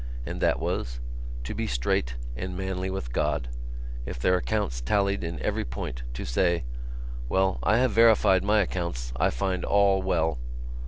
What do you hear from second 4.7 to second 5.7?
tallied in every